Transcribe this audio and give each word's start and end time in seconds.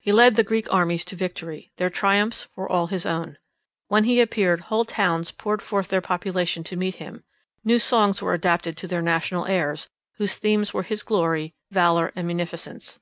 He 0.00 0.12
led 0.12 0.36
the 0.36 0.44
Greek 0.44 0.70
armies 0.70 1.02
to 1.06 1.16
victory; 1.16 1.72
their 1.76 1.88
triumphs 1.88 2.46
were 2.54 2.68
all 2.68 2.88
his 2.88 3.06
own. 3.06 3.38
When 3.88 4.04
he 4.04 4.20
appeared, 4.20 4.60
whole 4.68 4.84
towns 4.84 5.30
poured 5.30 5.62
forth 5.62 5.88
their 5.88 6.02
population 6.02 6.62
to 6.64 6.76
meet 6.76 6.96
him; 6.96 7.24
new 7.64 7.78
songs 7.78 8.20
were 8.20 8.34
adapted 8.34 8.76
to 8.76 8.86
their 8.86 9.00
national 9.00 9.46
airs, 9.46 9.88
whose 10.18 10.36
themes 10.36 10.74
were 10.74 10.82
his 10.82 11.02
glory, 11.02 11.54
valour, 11.70 12.12
and 12.14 12.26
munificence. 12.26 13.00